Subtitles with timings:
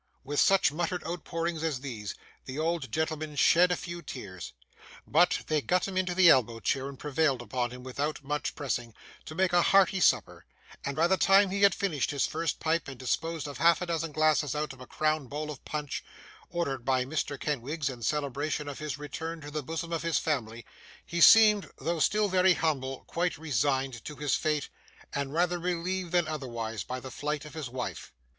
[0.23, 2.15] With such muttered outpourings as these,
[2.45, 4.51] the old gentleman shed a few tears;
[5.07, 8.95] but, they got him into the elbow chair, and prevailed upon him, without much pressing,
[9.25, 10.43] to make a hearty supper,
[10.83, 13.85] and by the time he had finished his first pipe, and disposed of half a
[13.85, 16.03] dozen glasses out of a crown bowl of punch,
[16.49, 17.39] ordered by Mr.
[17.39, 20.65] Kenwigs, in celebration of his return to the bosom of his family,
[21.05, 24.67] he seemed, though still very humble, quite resigned to his fate,
[25.13, 28.11] and rather relieved than otherwise by the flight of his wife.